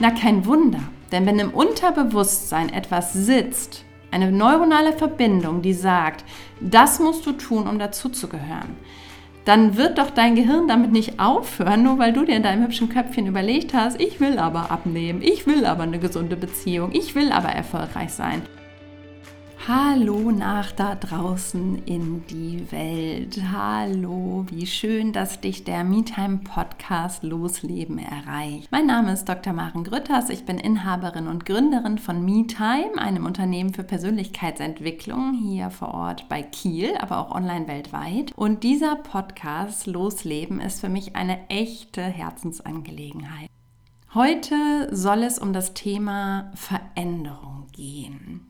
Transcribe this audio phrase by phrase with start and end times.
[0.00, 6.24] Na, kein Wunder, denn wenn im Unterbewusstsein etwas sitzt, eine neuronale Verbindung, die sagt,
[6.60, 8.76] das musst du tun, um dazuzugehören,
[9.44, 12.90] dann wird doch dein Gehirn damit nicht aufhören, nur weil du dir in deinem hübschen
[12.90, 17.32] Köpfchen überlegt hast, ich will aber abnehmen, ich will aber eine gesunde Beziehung, ich will
[17.32, 18.42] aber erfolgreich sein.
[19.68, 23.38] Hallo nach da draußen in die Welt.
[23.52, 28.68] Hallo, wie schön, dass dich der MeTime Podcast Losleben erreicht.
[28.70, 29.52] Mein Name ist Dr.
[29.52, 30.30] Maren Grütters.
[30.30, 36.42] Ich bin Inhaberin und Gründerin von MeTime, einem Unternehmen für Persönlichkeitsentwicklung hier vor Ort bei
[36.42, 38.32] Kiel, aber auch online weltweit.
[38.36, 43.50] Und dieser Podcast Losleben ist für mich eine echte Herzensangelegenheit.
[44.14, 48.47] Heute soll es um das Thema Veränderung gehen.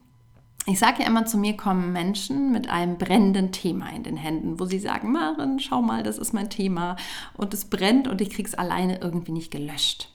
[0.69, 4.61] Ich sage ja immer, zu mir kommen Menschen mit einem brennenden Thema in den Händen,
[4.61, 6.97] wo sie sagen, Maren, schau mal, das ist mein Thema
[7.39, 10.11] und es brennt und ich kriege es alleine irgendwie nicht gelöscht.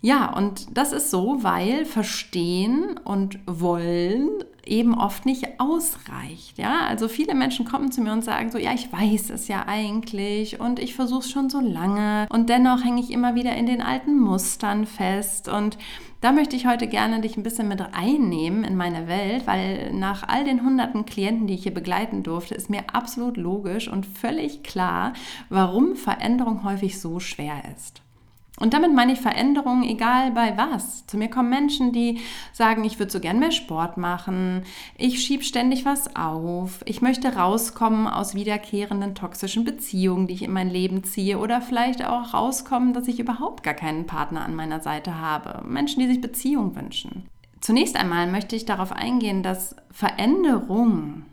[0.00, 4.28] Ja, und das ist so, weil Verstehen und Wollen
[4.64, 6.56] eben oft nicht ausreicht.
[6.56, 9.64] Ja, also viele Menschen kommen zu mir und sagen so, ja, ich weiß es ja
[9.66, 13.66] eigentlich und ich versuche es schon so lange und dennoch hänge ich immer wieder in
[13.66, 15.78] den alten Mustern fest und
[16.24, 20.26] da möchte ich heute gerne dich ein bisschen mit einnehmen in meine Welt, weil nach
[20.26, 24.62] all den hunderten Klienten, die ich hier begleiten durfte, ist mir absolut logisch und völlig
[24.62, 25.12] klar,
[25.50, 28.03] warum Veränderung häufig so schwer ist.
[28.60, 31.06] Und damit meine ich Veränderungen, egal bei was.
[31.06, 32.20] Zu mir kommen Menschen, die
[32.52, 34.62] sagen, ich würde so gern mehr Sport machen,
[34.96, 40.52] ich schiebe ständig was auf, ich möchte rauskommen aus wiederkehrenden toxischen Beziehungen, die ich in
[40.52, 44.80] mein Leben ziehe oder vielleicht auch rauskommen, dass ich überhaupt gar keinen Partner an meiner
[44.80, 45.66] Seite habe.
[45.66, 47.28] Menschen, die sich Beziehung wünschen.
[47.60, 51.24] Zunächst einmal möchte ich darauf eingehen, dass Veränderung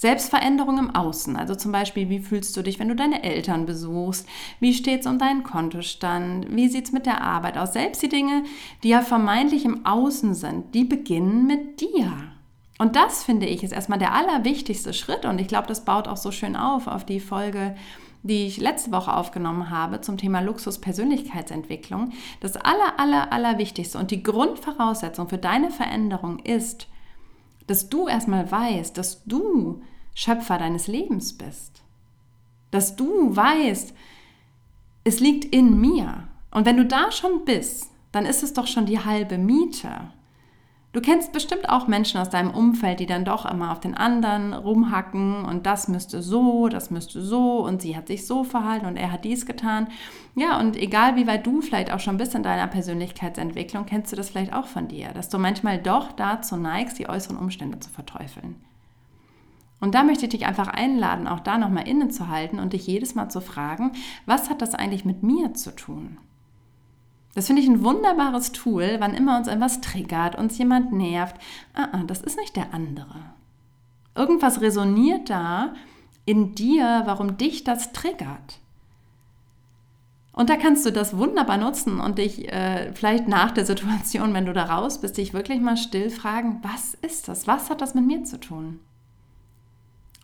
[0.00, 4.26] Selbstveränderung im Außen, also zum Beispiel, wie fühlst du dich, wenn du deine Eltern besuchst?
[4.58, 6.46] Wie steht es um deinen Kontostand?
[6.56, 7.74] Wie sieht es mit der Arbeit aus?
[7.74, 8.44] Selbst die Dinge,
[8.82, 12.10] die ja vermeintlich im Außen sind, die beginnen mit dir.
[12.78, 15.26] Und das, finde ich, ist erstmal der allerwichtigste Schritt.
[15.26, 17.76] Und ich glaube, das baut auch so schön auf, auf die Folge,
[18.22, 22.12] die ich letzte Woche aufgenommen habe zum Thema Luxus-Persönlichkeitsentwicklung.
[22.40, 26.86] Das aller, aller, allerwichtigste und die Grundvoraussetzung für deine Veränderung ist,
[27.66, 29.82] dass du erstmal weißt, dass du
[30.14, 31.82] Schöpfer deines Lebens bist.
[32.70, 33.94] Dass du weißt,
[35.04, 36.28] es liegt in mir.
[36.50, 40.12] Und wenn du da schon bist, dann ist es doch schon die halbe Miete.
[40.92, 44.52] Du kennst bestimmt auch Menschen aus deinem Umfeld, die dann doch immer auf den anderen
[44.52, 48.96] rumhacken und das müsste so, das müsste so und sie hat sich so verhalten und
[48.96, 49.86] er hat dies getan.
[50.34, 54.16] Ja, und egal wie weit du vielleicht auch schon bist in deiner Persönlichkeitsentwicklung, kennst du
[54.16, 57.90] das vielleicht auch von dir, dass du manchmal doch dazu neigst, die äußeren Umstände zu
[57.90, 58.56] verteufeln.
[59.80, 63.30] Und da möchte ich dich einfach einladen, auch da nochmal innezuhalten und dich jedes Mal
[63.30, 63.92] zu fragen,
[64.26, 66.18] was hat das eigentlich mit mir zu tun?
[67.34, 71.36] Das finde ich ein wunderbares Tool, wann immer uns etwas triggert, uns jemand nervt.
[71.74, 73.16] Ah, ah, das ist nicht der andere.
[74.14, 75.74] Irgendwas resoniert da
[76.24, 78.58] in dir, warum dich das triggert.
[80.32, 84.46] Und da kannst du das wunderbar nutzen und dich äh, vielleicht nach der Situation, wenn
[84.46, 87.46] du da raus bist, dich wirklich mal still fragen, was ist das?
[87.46, 88.80] Was hat das mit mir zu tun?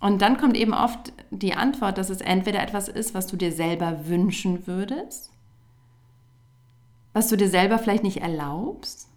[0.00, 3.52] Und dann kommt eben oft die Antwort, dass es entweder etwas ist, was du dir
[3.52, 5.30] selber wünschen würdest,
[7.12, 9.08] was du dir selber vielleicht nicht erlaubst,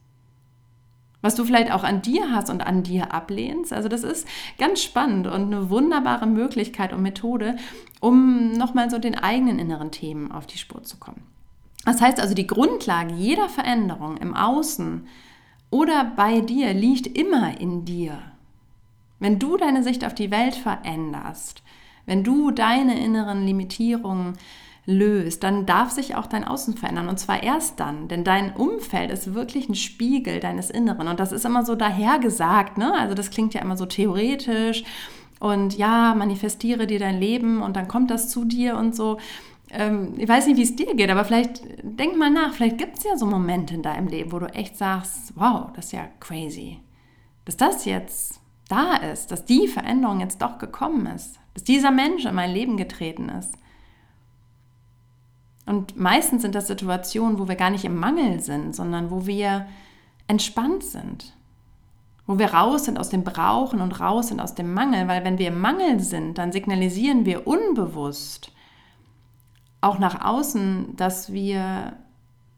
[1.21, 3.73] was du vielleicht auch an dir hast und an dir ablehnst.
[3.73, 4.25] Also das ist
[4.57, 7.57] ganz spannend und eine wunderbare Möglichkeit und Methode,
[7.99, 11.23] um nochmal so den eigenen inneren Themen auf die Spur zu kommen.
[11.85, 15.07] Das heißt also, die Grundlage jeder Veränderung im Außen
[15.69, 18.19] oder bei dir liegt immer in dir.
[19.19, 21.63] Wenn du deine Sicht auf die Welt veränderst,
[22.05, 24.37] wenn du deine inneren Limitierungen
[24.85, 27.09] löst, dann darf sich auch dein Außen verändern.
[27.09, 31.07] Und zwar erst dann, denn dein Umfeld ist wirklich ein Spiegel deines Inneren.
[31.07, 32.93] Und das ist immer so dahergesagt, ne?
[32.93, 34.83] Also das klingt ja immer so theoretisch.
[35.39, 39.19] Und ja, manifestiere dir dein Leben und dann kommt das zu dir und so.
[39.71, 42.97] Ähm, ich weiß nicht, wie es dir geht, aber vielleicht denk mal nach, vielleicht gibt
[42.97, 46.07] es ja so Momente in deinem Leben, wo du echt sagst, wow, das ist ja
[46.19, 46.79] crazy.
[47.45, 52.25] Dass das jetzt da ist, dass die Veränderung jetzt doch gekommen ist, dass dieser Mensch
[52.25, 53.55] in mein Leben getreten ist.
[55.65, 59.67] Und meistens sind das Situationen, wo wir gar nicht im Mangel sind, sondern wo wir
[60.27, 61.35] entspannt sind.
[62.25, 65.07] Wo wir raus sind aus dem Brauchen und raus sind aus dem Mangel.
[65.07, 68.51] Weil wenn wir im Mangel sind, dann signalisieren wir unbewusst
[69.81, 71.93] auch nach außen, dass wir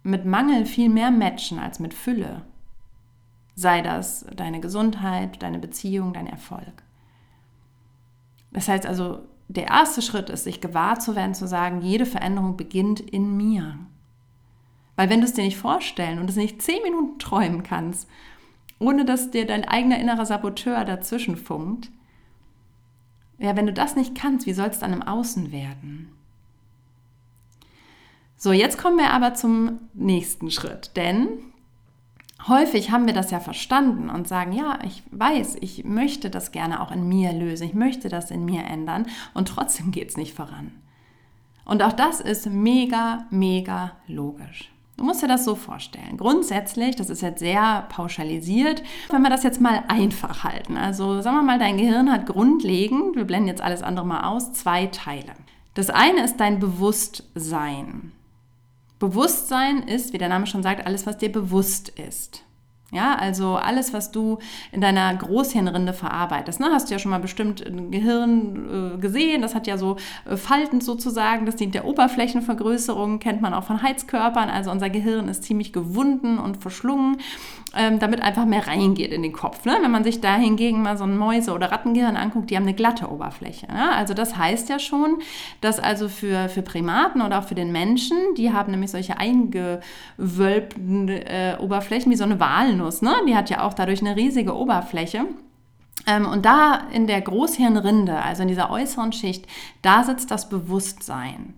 [0.04, 2.44] mit Mangel viel mehr matchen als mit Fülle.
[3.56, 6.84] Sei das deine Gesundheit, deine Beziehung, dein Erfolg.
[8.52, 12.56] Das heißt also, der erste Schritt ist, sich gewahr zu werden, zu sagen, jede Veränderung
[12.56, 13.78] beginnt in mir.
[14.96, 18.08] Weil wenn du es dir nicht vorstellen und es nicht zehn Minuten träumen kannst,
[18.80, 21.92] ohne dass dir dein eigener innerer Saboteur dazwischen funkt,
[23.38, 26.12] ja, wenn du das nicht kannst, wie soll es dann im Außen werden?
[28.38, 31.28] So, jetzt kommen wir aber zum nächsten Schritt, denn
[32.48, 36.82] häufig haben wir das ja verstanden und sagen, ja, ich weiß, ich möchte das gerne
[36.82, 40.34] auch in mir lösen, ich möchte das in mir ändern und trotzdem geht es nicht
[40.34, 40.72] voran.
[41.66, 44.72] Und auch das ist mega, mega logisch.
[44.98, 46.18] Du musst dir das so vorstellen.
[46.18, 50.78] Grundsätzlich, das ist jetzt sehr pauschalisiert, wenn wir das jetzt mal einfach halten.
[50.78, 54.54] Also sagen wir mal, dein Gehirn hat grundlegend, wir blenden jetzt alles andere mal aus,
[54.54, 55.34] zwei Teile.
[55.74, 58.12] Das eine ist dein Bewusstsein.
[59.02, 62.44] Bewusstsein ist, wie der Name schon sagt, alles, was dir bewusst ist.
[62.92, 64.38] Ja, also alles, was du
[64.72, 66.60] in deiner Großhirnrinde verarbeitest.
[66.60, 66.68] Ne?
[66.72, 69.42] Hast du ja schon mal bestimmt ein Gehirn äh, gesehen.
[69.42, 69.96] Das hat ja so
[70.26, 71.46] äh, Falten sozusagen.
[71.46, 73.20] Das dient der Oberflächenvergrößerung.
[73.20, 74.50] Kennt man auch von Heizkörpern.
[74.50, 77.18] Also unser Gehirn ist ziemlich gewunden und verschlungen,
[77.76, 79.66] ähm, damit einfach mehr reingeht in den Kopf.
[79.66, 79.78] Ne?
[79.82, 82.74] Wenn man sich da hingegen mal so ein Mäuse- oder Rattengehirn anguckt, die haben eine
[82.74, 83.68] glatte Oberfläche.
[83.68, 83.94] Ne?
[83.94, 85.20] Also das heißt ja schon,
[85.62, 91.08] dass also für, für Primaten oder auch für den Menschen, die haben nämlich solche eingewölbten
[91.08, 93.14] äh, Oberflächen wie so eine Walnuss ne?
[93.28, 95.26] die hat ja auch dadurch eine riesige Oberfläche.
[96.08, 99.46] Ähm, und da in der Großhirnrinde, also in dieser äußeren Schicht,
[99.82, 101.54] da sitzt das Bewusstsein.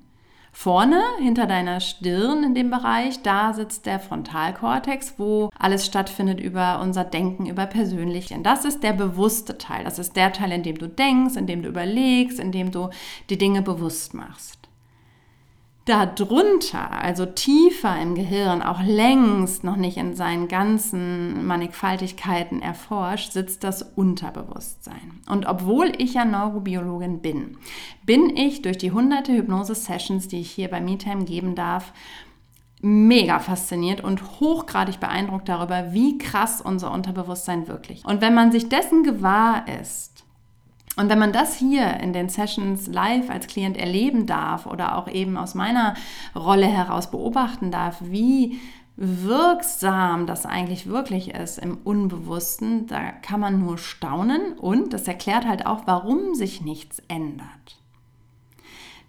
[0.55, 6.79] Vorne, hinter deiner Stirn in dem Bereich, da sitzt der Frontalkortex, wo alles stattfindet über
[6.79, 8.43] unser Denken, über Persönlichen.
[8.43, 9.83] Das ist der bewusste Teil.
[9.83, 12.89] Das ist der Teil, in dem du denkst, in dem du überlegst, in dem du
[13.31, 14.62] die Dinge bewusst machst.
[15.85, 23.65] Darunter, also tiefer im Gehirn, auch längst noch nicht in seinen ganzen Mannigfaltigkeiten erforscht, sitzt
[23.65, 25.19] das Unterbewusstsein.
[25.29, 27.57] Und obwohl ich ja Neurobiologin bin,
[28.05, 31.91] bin ich durch die hunderte Hypnose-Sessions, die ich hier bei MeTime geben darf,
[32.79, 38.05] mega fasziniert und hochgradig beeindruckt darüber, wie krass unser Unterbewusstsein wirklich.
[38.05, 40.12] Und wenn man sich dessen gewahr ist,
[40.95, 45.07] und wenn man das hier in den Sessions live als Klient erleben darf oder auch
[45.07, 45.95] eben aus meiner
[46.35, 48.59] Rolle heraus beobachten darf, wie
[48.95, 55.47] wirksam das eigentlich wirklich ist im Unbewussten, da kann man nur staunen und das erklärt
[55.47, 57.79] halt auch, warum sich nichts ändert.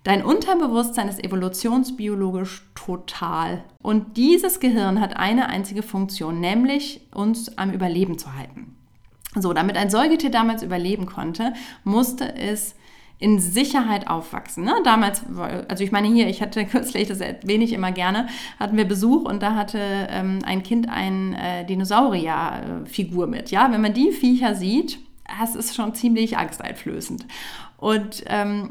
[0.05, 7.71] Dein Unterbewusstsein ist evolutionsbiologisch total und dieses Gehirn hat eine einzige Funktion, nämlich uns am
[7.71, 8.77] Überleben zu halten.
[9.37, 12.75] So, damit ein Säugetier damals überleben konnte, musste es
[13.19, 14.65] in Sicherheit aufwachsen.
[14.65, 14.75] Ne?
[14.85, 15.23] Damals,
[15.69, 18.29] also ich meine hier, ich hatte kürzlich, das erwähne ich immer gerne,
[18.59, 19.79] hatten wir Besuch und da hatte
[20.11, 23.51] ähm, ein Kind eine äh, Dinosaurier-Figur mit.
[23.51, 24.99] Ja, wenn man die Viecher sieht,
[25.41, 27.27] das ist schon ziemlich angsteinflößend.
[27.79, 28.71] Und ähm,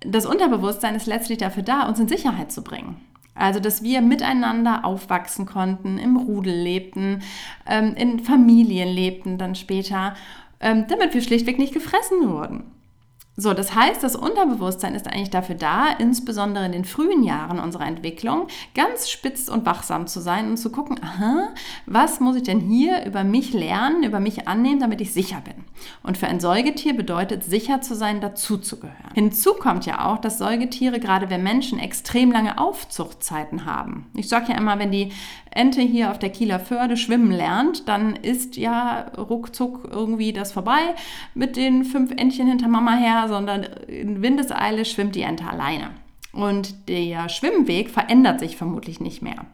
[0.00, 3.00] das Unterbewusstsein ist letztlich dafür da, uns in Sicherheit zu bringen.
[3.36, 7.22] Also, dass wir miteinander aufwachsen konnten, im Rudel lebten,
[7.66, 10.14] ähm, in Familien lebten dann später,
[10.60, 12.75] ähm, damit wir schlichtweg nicht gefressen wurden.
[13.38, 17.86] So, das heißt, das Unterbewusstsein ist eigentlich dafür da, insbesondere in den frühen Jahren unserer
[17.86, 21.50] Entwicklung, ganz spitz und wachsam zu sein und zu gucken, aha,
[21.84, 25.64] was muss ich denn hier über mich lernen, über mich annehmen, damit ich sicher bin.
[26.02, 29.12] Und für ein Säugetier bedeutet sicher zu sein, dazuzugehören.
[29.14, 34.06] Hinzu kommt ja auch, dass Säugetiere, gerade wenn Menschen, extrem lange Aufzuchtzeiten haben.
[34.14, 35.12] Ich sage ja immer, wenn die
[35.56, 40.94] Ente hier auf der Kieler Förde schwimmen lernt, dann ist ja ruckzuck irgendwie das vorbei
[41.34, 45.90] mit den fünf Entchen hinter Mama her, sondern in Windeseile schwimmt die Ente alleine.
[46.32, 49.46] Und der Schwimmweg verändert sich vermutlich nicht mehr.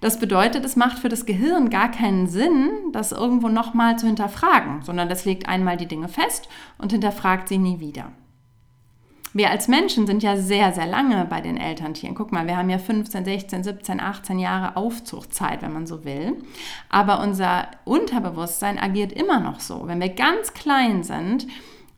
[0.00, 4.82] Das bedeutet, es macht für das Gehirn gar keinen Sinn, das irgendwo nochmal zu hinterfragen,
[4.82, 8.12] sondern das legt einmal die Dinge fest und hinterfragt sie nie wieder.
[9.36, 12.14] Wir als Menschen sind ja sehr, sehr lange bei den Elterntieren.
[12.14, 16.36] Guck mal, wir haben ja 15, 16, 17, 18 Jahre Aufzuchtzeit, wenn man so will.
[16.88, 19.88] Aber unser Unterbewusstsein agiert immer noch so.
[19.88, 21.48] Wenn wir ganz klein sind,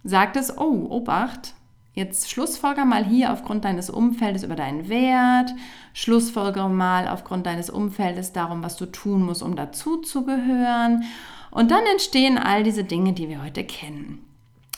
[0.03, 1.53] sagt es, oh, Obacht,
[1.93, 5.53] jetzt schlussfolger mal hier aufgrund deines Umfeldes über deinen Wert,
[5.93, 11.05] schlussfolgere mal aufgrund deines Umfeldes darum, was du tun musst, um dazuzugehören.
[11.51, 14.27] Und dann entstehen all diese Dinge, die wir heute kennen.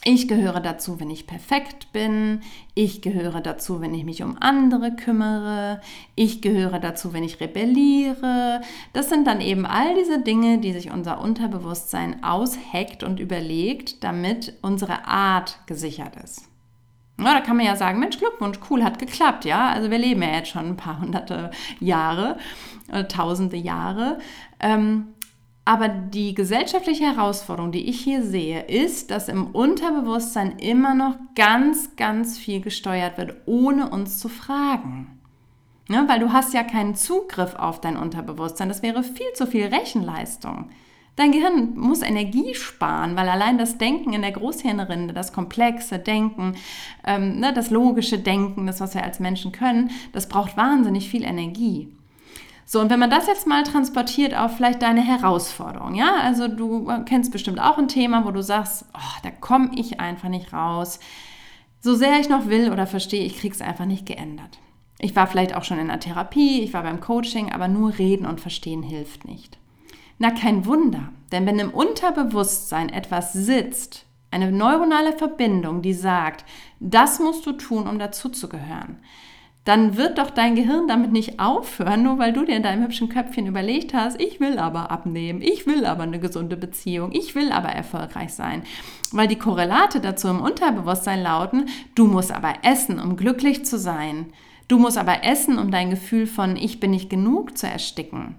[0.04, 2.40] Ich gehöre dazu, wenn ich perfekt bin.
[2.74, 5.80] Ich gehöre dazu, wenn ich mich um andere kümmere.
[6.14, 8.60] Ich gehöre dazu, wenn ich rebelliere.
[8.92, 14.54] Das sind dann eben all diese Dinge, die sich unser Unterbewusstsein ausheckt und überlegt, damit
[14.62, 16.48] unsere Art gesichert ist.
[17.20, 19.70] Ja, da kann man ja sagen, Mensch, Glückwunsch, cool, hat geklappt, ja.
[19.70, 21.50] Also wir leben ja jetzt schon ein paar hunderte
[21.80, 22.38] Jahre,
[22.92, 24.18] äh, tausende Jahre.
[24.60, 25.08] Ähm,
[25.68, 31.94] aber die gesellschaftliche Herausforderung, die ich hier sehe, ist, dass im Unterbewusstsein immer noch ganz,
[31.94, 35.20] ganz viel gesteuert wird, ohne uns zu fragen.
[35.86, 36.06] Ne?
[36.08, 38.70] Weil du hast ja keinen Zugriff auf dein Unterbewusstsein.
[38.70, 40.70] Das wäre viel zu viel Rechenleistung.
[41.16, 46.54] Dein Gehirn muss Energie sparen, weil allein das Denken in der Großhirnrinde, das komplexe Denken,
[47.04, 51.24] ähm, ne, das logische Denken, das, was wir als Menschen können, das braucht wahnsinnig viel
[51.24, 51.92] Energie.
[52.70, 56.86] So, und wenn man das jetzt mal transportiert auf vielleicht deine Herausforderung, ja, also du
[57.06, 61.00] kennst bestimmt auch ein Thema, wo du sagst, oh, da komme ich einfach nicht raus.
[61.80, 64.58] So sehr ich noch will oder verstehe, ich kriege es einfach nicht geändert.
[64.98, 68.26] Ich war vielleicht auch schon in der Therapie, ich war beim Coaching, aber nur reden
[68.26, 69.56] und verstehen hilft nicht.
[70.18, 76.44] Na, kein Wunder, denn wenn im Unterbewusstsein etwas sitzt, eine neuronale Verbindung, die sagt,
[76.80, 78.98] das musst du tun, um dazuzugehören,
[79.68, 83.10] dann wird doch dein Gehirn damit nicht aufhören, nur weil du dir in deinem hübschen
[83.10, 87.52] Köpfchen überlegt hast, ich will aber abnehmen, ich will aber eine gesunde Beziehung, ich will
[87.52, 88.62] aber erfolgreich sein.
[89.12, 94.32] Weil die Korrelate dazu im Unterbewusstsein lauten, du musst aber essen, um glücklich zu sein.
[94.68, 98.36] Du musst aber essen, um dein Gefühl von ich bin nicht genug zu ersticken.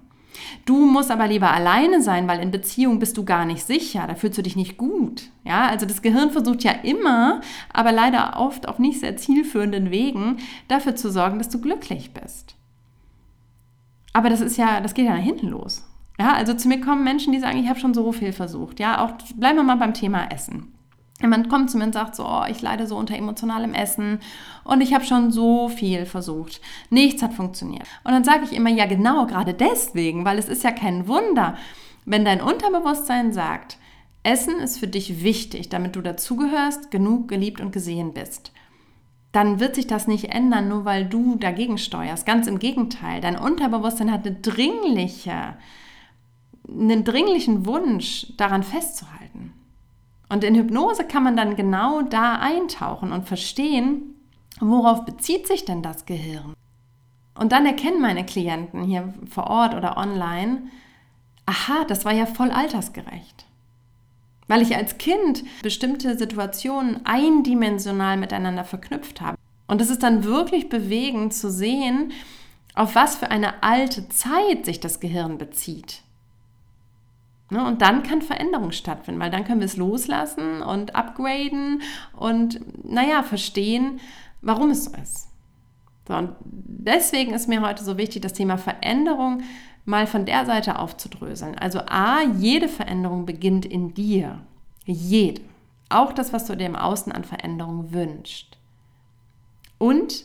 [0.64, 4.14] Du musst aber lieber alleine sein, weil in Beziehung bist du gar nicht sicher, da
[4.14, 5.30] fühlst du dich nicht gut.
[5.44, 7.40] Ja, also das Gehirn versucht ja immer,
[7.72, 12.54] aber leider oft auf nicht sehr zielführenden Wegen, dafür zu sorgen, dass du glücklich bist.
[14.12, 15.84] Aber das ist ja, das geht ja nach hinten los.
[16.18, 18.78] Ja, also zu mir kommen Menschen, die sagen, ich habe schon so viel versucht.
[18.78, 20.72] Ja, auch bleiben wir mal beim Thema Essen.
[21.22, 24.20] Man kommt zu mir und sagt so, oh, ich leide so unter emotionalem Essen
[24.64, 26.60] und ich habe schon so viel versucht.
[26.88, 27.86] Nichts hat funktioniert.
[28.04, 31.56] Und dann sage ich immer, ja genau, gerade deswegen, weil es ist ja kein Wunder,
[32.06, 33.78] wenn dein Unterbewusstsein sagt,
[34.22, 38.52] Essen ist für dich wichtig, damit du dazugehörst, genug geliebt und gesehen bist.
[39.32, 42.26] Dann wird sich das nicht ändern, nur weil du dagegen steuerst.
[42.26, 45.56] Ganz im Gegenteil, dein Unterbewusstsein hat eine dringliche,
[46.68, 49.52] einen dringlichen Wunsch, daran festzuhalten.
[50.30, 54.14] Und in Hypnose kann man dann genau da eintauchen und verstehen,
[54.60, 56.54] worauf bezieht sich denn das Gehirn?
[57.34, 60.62] Und dann erkennen meine Klienten hier vor Ort oder online,
[61.46, 63.44] aha, das war ja voll altersgerecht.
[64.46, 69.36] Weil ich als Kind bestimmte Situationen eindimensional miteinander verknüpft habe.
[69.66, 72.12] Und es ist dann wirklich bewegend zu sehen,
[72.74, 76.02] auf was für eine alte Zeit sich das Gehirn bezieht.
[77.50, 77.64] Ne?
[77.66, 81.82] Und dann kann Veränderung stattfinden, weil dann können wir es loslassen und upgraden
[82.16, 84.00] und, naja, verstehen,
[84.40, 85.28] warum es so ist.
[86.06, 89.42] So, und deswegen ist mir heute so wichtig, das Thema Veränderung
[89.84, 91.58] mal von der Seite aufzudröseln.
[91.58, 94.40] Also A, jede Veränderung beginnt in dir.
[94.84, 95.42] Jede.
[95.88, 98.58] Auch das, was du dir im Außen an Veränderung wünschst.
[99.78, 100.24] Und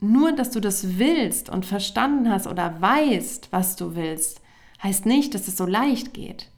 [0.00, 4.41] nur, dass du das willst und verstanden hast oder weißt, was du willst,
[4.82, 6.48] heißt nicht, dass es so leicht geht.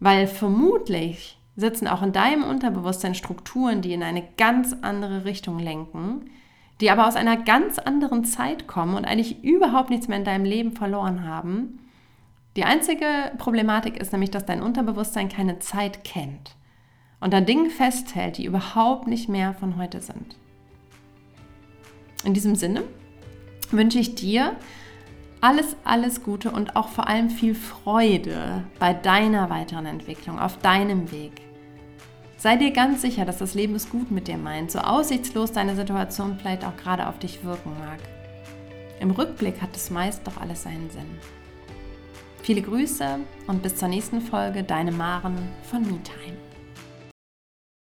[0.00, 6.30] Weil vermutlich sitzen auch in deinem Unterbewusstsein Strukturen, die in eine ganz andere Richtung lenken,
[6.80, 10.44] die aber aus einer ganz anderen Zeit kommen und eigentlich überhaupt nichts mehr in deinem
[10.44, 11.78] Leben verloren haben.
[12.56, 13.06] Die einzige
[13.38, 16.56] Problematik ist nämlich, dass dein Unterbewusstsein keine Zeit kennt
[17.20, 20.36] und an Dingen festhält, die überhaupt nicht mehr von heute sind.
[22.24, 22.82] In diesem Sinne
[23.70, 24.56] wünsche ich dir
[25.44, 31.12] alles, alles Gute und auch vor allem viel Freude bei deiner weiteren Entwicklung, auf deinem
[31.12, 31.42] Weg.
[32.38, 35.76] Sei dir ganz sicher, dass das Leben es gut mit dir meint, so aussichtslos deine
[35.76, 37.98] Situation vielleicht auch gerade auf dich wirken mag.
[39.00, 41.18] Im Rückblick hat es meist doch alles seinen Sinn.
[42.42, 45.36] Viele Grüße und bis zur nächsten Folge, deine Maren
[45.70, 46.38] von MeTime.